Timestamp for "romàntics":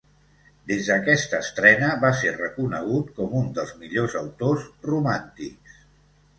4.93-5.81